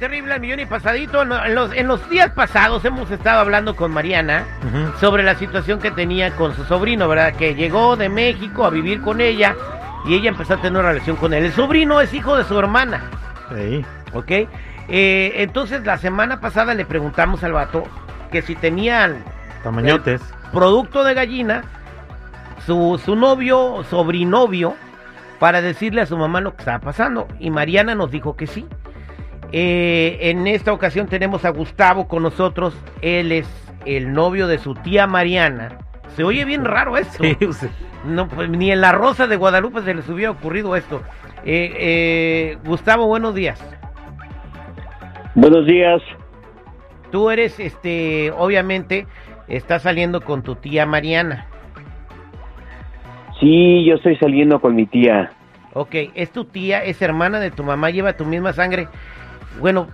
[0.00, 1.22] terrible al millón y pasadito.
[1.22, 4.44] En los, en los días pasados hemos estado hablando con Mariana
[4.98, 7.34] sobre la situación que tenía con su sobrino, ¿verdad?
[7.34, 9.54] Que llegó de México a vivir con ella
[10.06, 11.44] y ella empezó a tener una relación con él.
[11.44, 13.02] El sobrino es hijo de su hermana,
[13.54, 13.84] Sí.
[14.14, 14.30] ¿ok?
[14.88, 17.84] Eh, entonces la semana pasada le preguntamos al vato
[18.32, 19.22] que si tenían
[19.62, 20.20] Tamañotes.
[20.52, 21.62] producto de gallina,
[22.66, 24.74] su, su novio, sobrinovio,
[25.38, 27.28] para decirle a su mamá lo que estaba pasando.
[27.38, 28.66] Y Mariana nos dijo que sí.
[29.52, 32.76] Eh, en esta ocasión tenemos a Gustavo con nosotros.
[33.02, 33.48] Él es
[33.86, 35.78] el novio de su tía Mariana.
[36.16, 37.22] Se oye bien raro esto.
[37.24, 37.66] Sí, sí.
[38.04, 41.02] No, pues, ni en la Rosa de Guadalupe se les hubiera ocurrido esto.
[41.44, 43.62] Eh, eh, Gustavo, buenos días.
[45.34, 46.02] Buenos días.
[47.10, 49.06] Tú eres, este, obviamente,
[49.48, 51.46] estás saliendo con tu tía Mariana.
[53.38, 55.32] Sí, yo estoy saliendo con mi tía.
[55.72, 58.88] Ok, es tu tía, es hermana de tu mamá, lleva tu misma sangre.
[59.58, 59.88] Bueno,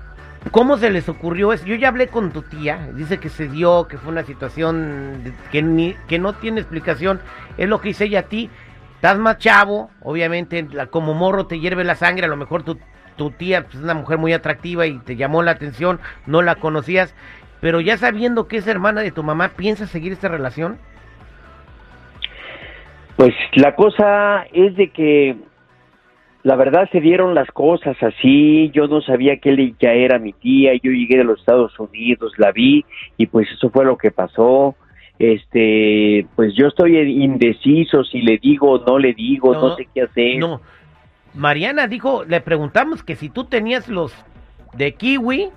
[0.51, 1.67] ¿cómo se les ocurrió eso?
[1.67, 5.63] Yo ya hablé con tu tía, dice que se dio, que fue una situación que,
[5.63, 7.21] ni, que no tiene explicación.
[7.57, 8.51] Es lo que hice ella a ti.
[8.97, 12.79] Estás más chavo, obviamente, como morro te hierve la sangre, a lo mejor tu,
[13.17, 16.57] tu tía pues, es una mujer muy atractiva y te llamó la atención, no la
[16.57, 17.15] conocías,
[17.61, 20.79] pero ya sabiendo que es hermana de tu mamá, ¿piensas seguir esta relación?
[23.17, 25.37] Pues la cosa es de que
[26.47, 30.33] la verdad se dieron las cosas así, yo no sabía que él ya era mi
[30.33, 32.85] tía, yo llegué de los Estados Unidos, la vi
[33.17, 34.77] y pues eso fue lo que pasó.
[35.19, 39.89] Este, pues yo estoy indeciso si le digo o no le digo, no, No, sé
[39.93, 40.39] qué hacer.
[40.39, 40.61] No.
[41.35, 44.15] Mariana dijo, le preguntamos que si tú tenías los
[44.75, 45.51] de kiwi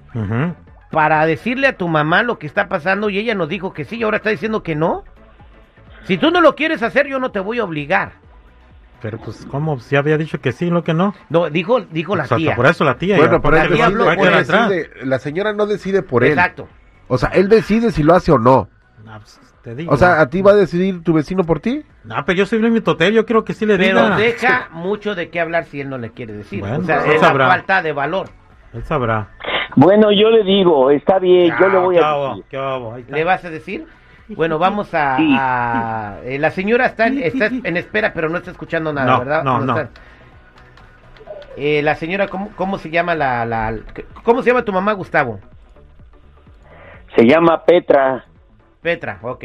[0.89, 3.97] para decirle a tu mamá lo que está pasando y ella nos dijo que sí
[3.97, 5.03] y ahora está diciendo que no.
[6.05, 8.13] Si tú no lo quieres hacer, yo no te voy a obligar.
[9.01, 9.79] Pero pues, ¿cómo?
[9.79, 11.13] Si había dicho que sí, lo que no.
[11.29, 12.55] No, dijo, dijo la O sea, tía.
[12.55, 13.17] Por eso la tía.
[13.17, 16.23] Bueno, pero la él tía decide, habló él por decide- la señora no decide por
[16.23, 16.31] él.
[16.31, 16.67] Exacto.
[17.07, 18.67] O sea, él decide si lo hace o no.
[19.07, 19.91] Ah, pues, te digo.
[19.93, 21.83] O sea, ¿a ti va a decidir tu vecino por ti?
[22.09, 24.17] Ah, pero yo soy mi totel, yo quiero que sí le Pero diga.
[24.17, 26.59] deja mucho de qué hablar si él no le quiere decir.
[26.59, 27.47] Bueno, o sea, pues, es la sabrá.
[27.47, 28.29] falta de valor.
[28.73, 29.29] Él sabrá.
[29.75, 32.43] Bueno, yo le digo, está bien, yo le voy qué a hago, decir.
[32.49, 33.16] qué hago, ahí está.
[33.16, 33.85] ¿Le vas a decir?
[34.35, 35.17] Bueno, vamos a...
[35.17, 35.35] Sí.
[35.38, 39.19] a- eh, la señora está en, está en espera, pero no está escuchando nada, No,
[39.19, 39.44] ¿verdad?
[39.44, 39.78] no, no.
[39.78, 39.90] está.
[41.57, 43.78] Eh, la señora, ¿cómo, ¿cómo se llama la, la...
[44.23, 45.40] ¿Cómo se llama tu mamá, Gustavo?
[47.16, 48.25] Se llama Petra.
[48.81, 49.44] Petra, ok.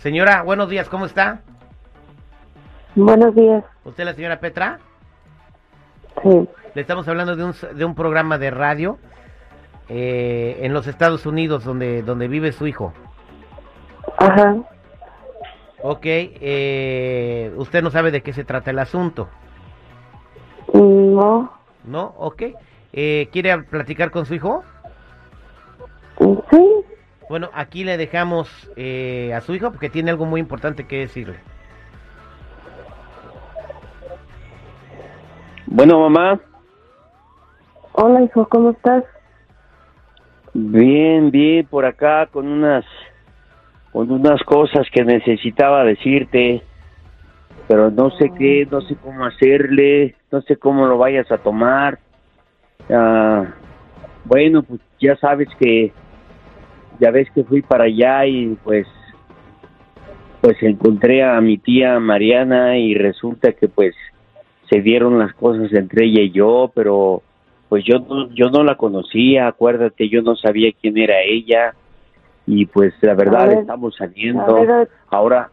[0.00, 1.40] Señora, buenos días, ¿cómo está?
[2.94, 3.64] Buenos días.
[3.84, 4.78] ¿Usted es la señora Petra?
[6.22, 6.48] Sí.
[6.74, 8.98] Le estamos hablando de un, de un programa de radio
[9.88, 12.92] eh, en los Estados Unidos donde, donde vive su hijo.
[14.18, 14.56] Ajá.
[15.82, 19.28] Ok, eh, usted no sabe de qué se trata el asunto,
[20.72, 21.52] No.
[21.84, 22.14] ¿no?
[22.18, 22.42] Ok.
[22.92, 24.62] Eh, ¿Quiere platicar con su hijo?
[26.18, 26.84] Sí.
[27.28, 31.36] Bueno, aquí le dejamos eh, a su hijo porque tiene algo muy importante que decirle.
[35.66, 36.38] Bueno, mamá.
[37.92, 39.04] Hola, hijo, ¿cómo estás?
[40.54, 42.84] Bien, bien, por acá con unas
[43.90, 46.62] con unas cosas que necesitaba decirte,
[47.68, 51.98] pero no sé qué, no sé cómo hacerle, no sé cómo lo vayas a tomar.
[52.90, 53.46] Ah,
[54.24, 55.92] bueno, pues ya sabes que
[57.00, 58.86] ya ves que fui para allá y pues
[60.40, 63.94] pues encontré a mi tía Mariana y resulta que pues
[64.68, 67.22] se dieron las cosas entre ella y yo, pero
[67.72, 71.72] pues yo no, yo no la conocía, acuérdate, yo no sabía quién era ella
[72.46, 74.54] y pues la verdad ver, estamos A saliendo.
[74.56, 75.48] ver, Ahora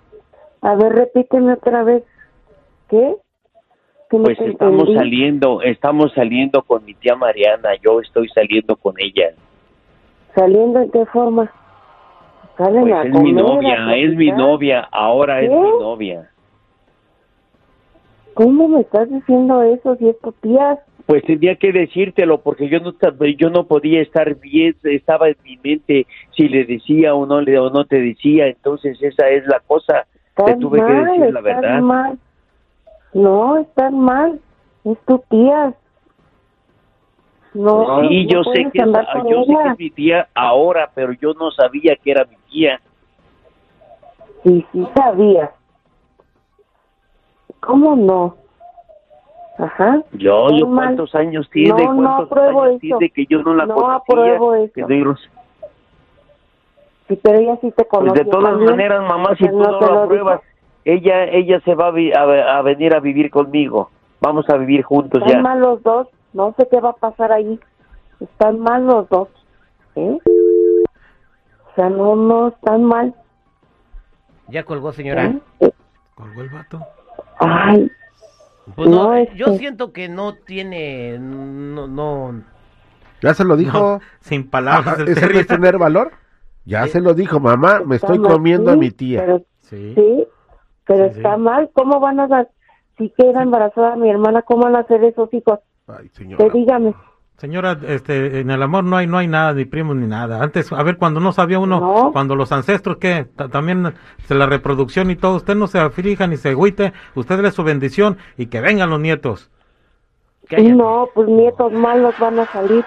[0.62, 2.04] a ver, repíteme otra vez.
[2.90, 3.16] ¿Qué?
[4.12, 4.96] No pues estamos entendí.
[4.98, 9.30] saliendo, estamos saliendo con mi tía Mariana, yo estoy saliendo con ella.
[10.36, 11.50] ¿Saliendo en qué forma?
[12.58, 15.56] ¿Salen Pues a es comer, mi novia, es mi novia, ahora es ¿Qué?
[15.56, 16.30] mi novia.
[18.34, 20.80] ¿Cómo me estás diciendo eso si es tu tía?
[21.10, 22.94] Pues tenía que decírtelo porque yo no
[23.36, 26.06] yo no podía estar bien, estaba en mi mente
[26.38, 30.06] si le decía o no le o no te decía, entonces esa es la cosa.
[30.36, 31.82] Te tuve que decir la verdad.
[31.82, 32.20] mal.
[33.16, 34.40] No, estás mal.
[34.84, 35.74] Es tu tía.
[37.56, 41.34] No, sí, no yo sé que yo sé que es mi tía ahora, pero yo
[41.34, 42.80] no sabía que era mi tía.
[44.44, 45.50] Sí, sí sabía.
[47.62, 48.38] ¿Cómo no?
[49.60, 50.02] Ajá.
[50.14, 50.86] Yo, yo mal.
[50.88, 52.98] cuántos años tiene, No, no cuántos apruebo años eso.
[52.98, 53.96] tiene que yo no la No conocía.
[53.96, 54.74] apruebo eso.
[54.74, 55.16] que no
[57.08, 58.24] Sí, pero ella sí te Pues conoce.
[58.24, 58.70] de todas también.
[58.72, 60.42] maneras, mamá, si Pues tú no lo lo apruebas,
[60.86, 63.90] ella ella se va a, vi- a, a venir a vivir conmigo.
[64.22, 65.42] Vamos a vivir juntos Están ya.
[65.42, 66.08] mal los dos.
[66.34, 67.60] No sé qué va a pasar ahí.
[68.20, 69.28] Están mal los dos.
[69.96, 70.18] ¿eh?
[71.72, 73.14] O sea, no, no están mal.
[74.48, 75.34] Ya colgó, señora.
[75.60, 75.72] Eh,
[76.16, 76.80] Colgó el vato.
[77.40, 77.90] Ay,
[78.76, 82.42] Pues no, No, eh, este- yo siento que no tiene, no, no,
[83.22, 83.78] Ya se lo dijo.
[83.78, 85.00] No, sin palabras.
[85.00, 86.12] ¿Ese no es tener valor?
[86.66, 86.92] Ya Sí.
[86.92, 89.22] se lo dijo, mamá, me está estoy mal, comiendo a mi tía.
[89.26, 89.94] Pero, Sí.
[89.96, 90.28] sí,
[90.86, 91.42] pero Sí, está sí.
[91.42, 91.70] mal.
[91.74, 92.50] ¿Cómo van a dar?
[92.98, 95.60] Si queda embarazada mi hermana, ¿cómo van a hacer esos hijos?
[95.88, 96.46] Ay, señora.
[96.46, 96.94] Te dígame.
[97.40, 100.44] Señora, este, en el amor no hay, no hay nada, ni primos ni nada.
[100.44, 102.12] Antes, a ver, cuando no sabía uno, No.
[102.12, 103.28] cuando los ancestros, ¿qué?
[103.36, 103.94] Ta- también
[104.28, 107.64] se la reproducción y todo, usted no se aflija ni se agüite, usted le su
[107.64, 109.50] bendición y que vengan los nietos.
[110.50, 110.74] cállate.
[110.74, 112.84] No, pues nietos malos van a salir.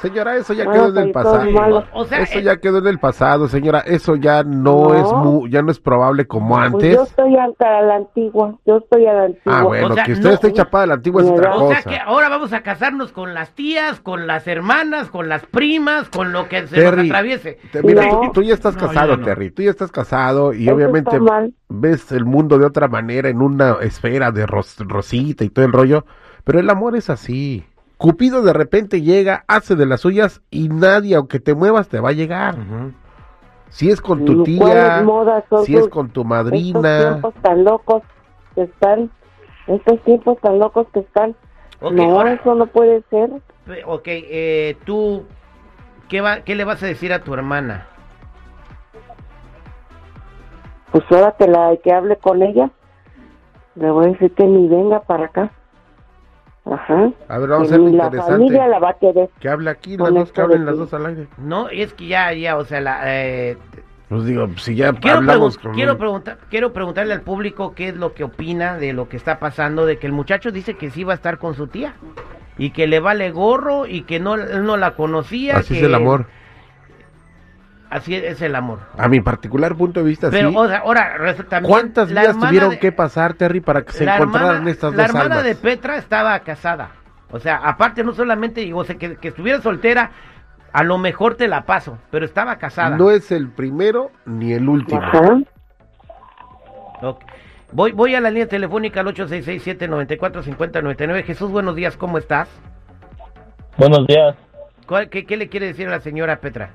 [0.00, 1.50] Señora, eso ya quedó en el pasado.
[1.50, 1.84] malo.
[1.92, 3.80] O sea, Eso eh, ya quedó en el pasado, señora.
[3.80, 4.94] Eso ya no, No.
[4.94, 6.94] es mu- ya no es probable como Pues antes.
[6.94, 8.54] yo estoy a a la antigua.
[8.64, 9.58] Yo estoy a la antigua.
[9.58, 11.68] Ah, bueno, O sea, que usted no- esté chapada de la antigua es otra o
[11.68, 11.90] sea cosa.
[11.90, 16.32] que ahora vamos a casarnos con las tías, con las hermanas, con las primas, con
[16.32, 17.58] lo que se Terry, nos atraviese.
[17.72, 18.20] Te- mira, No.
[18.20, 19.18] tú, tú ya estás No, casado.
[19.20, 19.50] Terry.
[19.50, 21.18] Tú ya estás casado y Eso obviamente
[21.68, 25.72] ves el mundo de otra manera en una esfera de ros- rosita y todo el
[25.72, 26.04] rollo.
[26.44, 27.64] Pero el amor es así.
[27.98, 32.10] Cupido de repente llega, hace de las suyas y nadie, aunque te muevas, te va
[32.10, 32.54] a llegar.
[33.70, 36.98] Si es con tu tía, ¿Cuáles modas son si es con tu Estos madrina.
[37.10, 38.02] tiempos tan locos
[38.54, 39.10] que están.
[39.66, 41.34] Estos tiempos tan locos que están.
[41.80, 43.30] No, ahora- eso no puede ser.
[43.84, 45.24] Ok, eh, tú,
[46.08, 47.86] ¿qué, va, ¿qué le vas a decir a tu hermana?
[50.92, 52.70] Pues ahora que la que hable con ella,
[53.74, 55.50] le voy a decir que ni venga para acá.
[56.70, 57.10] Ajá.
[57.28, 58.32] A ver, vamos a Que hacer ni la interesante.
[58.32, 59.28] familia la va a querer.
[59.40, 61.26] Que hable aquí, las dos, que hablen las dos al aire.
[61.38, 63.56] No, es que ya, ya, o sea, la, eh,
[64.08, 67.88] Pues digo, si ya quiero, hablamos pregun- con quiero, preguntar, quiero preguntarle al público qué
[67.88, 70.90] es lo que opina de lo que está pasando, de que el muchacho dice que
[70.90, 71.94] sí va a estar con su tía
[72.56, 75.58] y que le vale gorro y que no, él no la conocía.
[75.58, 76.26] Así es el amor.
[77.90, 78.80] Así es, el amor.
[78.98, 80.56] A mi particular punto de vista, Pero, sí.
[80.58, 83.92] o sea, ahora, también ¿Cuántas la vidas hermana tuvieron de- que pasar, Terry, para que
[83.92, 85.44] se la encontraran hermana, estas la dos hermana almas?
[85.44, 86.90] de Petra estaba casada.
[87.30, 90.10] O sea, aparte no solamente, o sea, que, que estuviera soltera,
[90.72, 92.96] a lo mejor te la paso, pero estaba casada.
[92.96, 95.00] No es el primero ni el último.
[95.02, 95.38] Ajá.
[97.72, 101.24] Voy, voy a la línea telefónica al 866-794-5099.
[101.24, 102.48] Jesús, buenos días, ¿cómo estás?
[103.76, 104.34] Buenos días.
[104.86, 106.70] ¿Cuál- qué, qué le quiere decir a la señora Petra?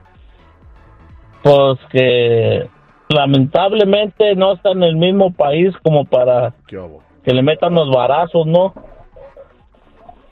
[1.44, 2.68] Pues que
[3.10, 8.74] lamentablemente no está en el mismo país como para que le metan los barazos, ¿no?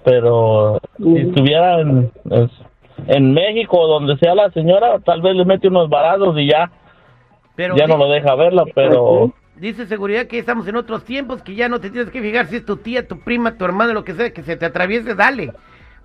[0.04, 2.12] Pero si estuviera en,
[3.08, 6.72] en México o donde sea la señora, tal vez le mete unos barazos y ya,
[7.56, 11.54] Pero ya no lo deja verla, pero dice seguridad que estamos en otros tiempos, que
[11.54, 14.04] ya no te tienes que fijar si es tu tía, tu prima, tu hermano, lo
[14.04, 15.52] que sea, que se te atraviese, dale.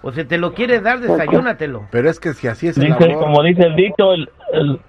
[0.03, 1.85] O si te lo quiere dar, desayúnatelo.
[1.91, 3.19] Pero es que si así es el dice, amor.
[3.19, 4.81] como dice el dicho, el, el-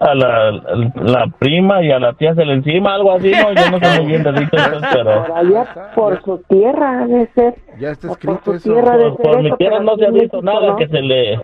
[0.00, 0.50] a la,
[0.94, 3.52] la prima y a la tía se le encima, algo así, ¿no?
[3.52, 4.30] Yo no sé muy bien de
[4.92, 5.26] pero...
[5.26, 7.54] Por allá, por su tierra, de ser.
[7.80, 8.72] Ya está escrito por eso.
[8.72, 10.76] tierra Por, mi tierra no se ha visto nada no.
[10.76, 11.40] que se le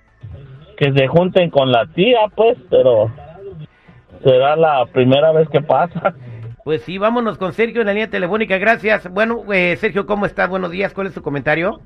[0.76, 3.08] que se junten con la tía pues pero
[4.24, 6.14] será la primera vez que pasa
[6.64, 9.08] Pues sí, vámonos con Sergio en la línea telefónica, gracias.
[9.12, 10.48] Bueno, eh, Sergio, ¿cómo estás?
[10.48, 11.80] Buenos días, ¿cuál es tu comentario?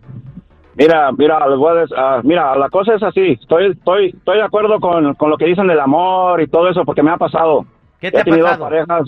[0.79, 3.33] Mira, mira, les voy a des- ah, mira, la cosa es así.
[3.41, 6.85] Estoy, estoy, estoy de acuerdo con, con lo que dicen del amor y todo eso,
[6.85, 7.65] porque me ha pasado.
[8.01, 8.65] ¿Qué te he ha tenido pasado?
[8.65, 9.03] parejas.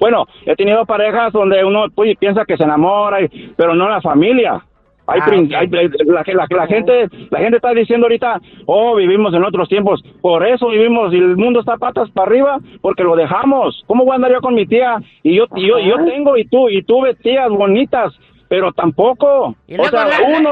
[0.00, 4.00] Bueno, he tenido parejas donde uno pues, piensa que se enamora, y- pero no la
[4.00, 4.62] familia.
[5.08, 5.26] Hay, Ah,
[5.60, 10.02] hay- la, la- la gente, la gente está diciendo ahorita, oh, vivimos en otros tiempos.
[10.20, 13.84] Por eso vivimos y el mundo está patas para arriba, porque lo dejamos.
[13.86, 14.96] ¿Cómo voy a andar yo con mi tía?
[15.22, 18.12] Y yo, y yo, yo tengo y tú y tuve tías bonitas,
[18.48, 19.54] pero tampoco.
[19.66, 20.50] Y o luego, sea, la- la- uno,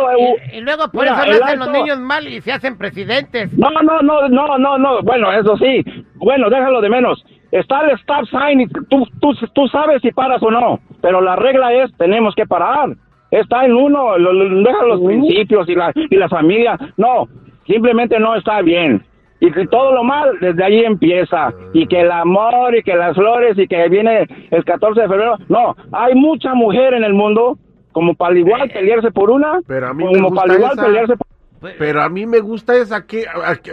[0.53, 3.53] y, y luego por mira, eso el nacen los niños mal y se hacen presidentes.
[3.57, 5.03] no, no, no, no, no, no.
[5.03, 5.85] Bueno, eso sí.
[6.17, 7.25] Bueno, déjalo de menos.
[7.53, 10.81] Está el stop sign y tú, tú, tú sabes si paras o no.
[11.01, 12.91] Pero la regla es, tenemos que parar.
[13.31, 16.77] Está en uno, lo, lo- deja los principios y la, y la familia.
[16.97, 17.29] No,
[17.67, 19.05] simplemente no está bien.
[19.41, 21.53] Y que todo lo mal desde ahí empieza.
[21.75, 25.37] Y que el amor y que las flores y que viene el 14 de febrero.
[25.49, 27.59] No, hay mucha mujer en el mundo
[27.95, 29.61] como para igual pelearse por una.
[29.67, 30.85] Pero a mí me como gusta para igual esa.
[30.85, 33.25] pelearse por Pero a mí me gusta esa que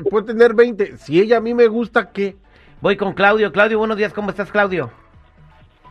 [0.10, 0.98] puede tener 20.
[0.98, 2.36] Si ella a mí me gusta, ¿qué?
[2.80, 3.51] Voy con Claudio.
[3.51, 4.92] Claudio, buenos días, ¿cómo estás, Claudio?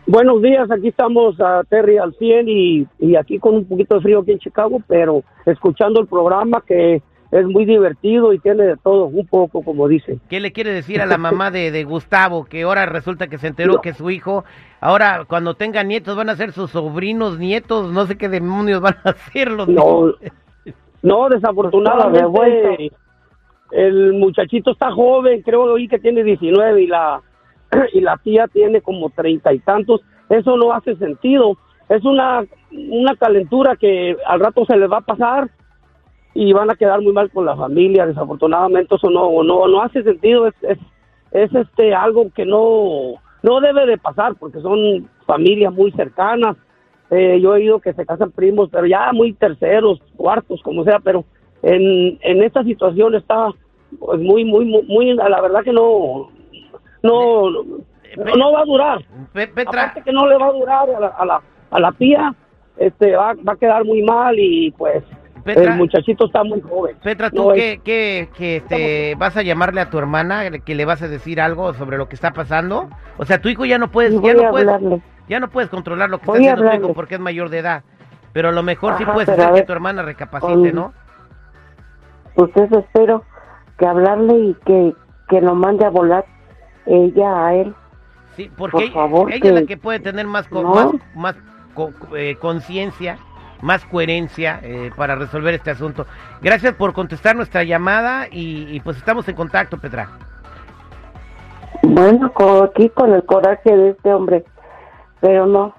[0.07, 4.01] Buenos días, aquí estamos a Terry al 100 y, y aquí con un poquito de
[4.01, 8.77] frío aquí en Chicago, pero escuchando el programa que es muy divertido y tiene de
[8.77, 10.19] todo, un poco como dice.
[10.29, 13.47] ¿Qué le quiere decir a la mamá de, de Gustavo que ahora resulta que se
[13.47, 14.45] enteró que su hijo,
[14.81, 18.97] ahora cuando tenga nietos van a ser sus sobrinos nietos, no sé qué demonios van
[19.05, 20.13] a hacer los No,
[21.03, 22.91] No, desafortunadamente
[23.71, 27.23] el muchachito está joven, creo oí que tiene 19 y la
[27.93, 30.01] y la tía tiene como treinta y tantos.
[30.29, 31.57] Eso no hace sentido.
[31.89, 35.51] Es una una calentura que al rato se les va a pasar
[36.35, 38.07] y van a quedar muy mal con la familia.
[38.07, 40.47] Desafortunadamente eso no no no hace sentido.
[40.47, 40.79] Es es,
[41.33, 46.57] es este algo que no no debe de pasar porque son familias muy cercanas.
[47.11, 51.01] Eh, yo he oído que se casan primos, pero ya muy terceros, cuartos, como sea,
[51.01, 51.25] pero
[51.63, 53.49] en, en esta situación está
[53.99, 56.31] pues muy, muy, muy, muy- la verdad que no,
[57.03, 57.65] no, no,
[58.37, 59.05] no va a durar.
[59.33, 61.93] Pe- Petra, Aparte que no le va a durar a la, a la, a la
[61.93, 62.35] tía,
[62.77, 65.03] este, va, va a quedar muy mal y pues
[65.54, 65.73] Petra.
[65.73, 66.97] el muchachito está muy joven.
[67.02, 70.85] Petra, ¿tú No, qué, qué, qué, te vas a llamarle a tu hermana, que le
[70.85, 72.88] vas a decir algo sobre lo que está pasando?
[73.19, 76.19] O sea, tu hijo ya no puedes, ya no puedes, ya no puedes controlar lo
[76.19, 77.83] que Voy está haciendo tu hijo porque es mayor de edad.
[78.33, 80.92] Pero a lo mejor sí puedes hacer que tu hermana recapacite, con- ¿no?
[82.35, 83.25] Pues eso espero,
[83.78, 84.95] que hablarle y que,
[85.28, 86.25] que lo mande a volar
[86.87, 87.75] ella a él.
[88.37, 90.75] Sí, porque Por ella- favor, ella es la que- puede tener más co- No.
[90.75, 91.37] más, más
[92.16, 93.19] eh, conciencia,
[93.62, 96.07] más coherencia eh, para resolver este asunto.
[96.40, 100.09] Gracias por contestar nuestra llamada y, y pues estamos en contacto, Petra.
[101.83, 104.45] Bueno, co- aquí con el coraje de este hombre,
[105.21, 105.75] pero no, o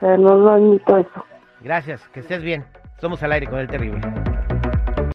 [0.00, 1.24] sea, no lo admito eso.
[1.60, 2.64] Gracias, que estés bien.
[3.00, 4.00] Somos al aire con el terrible.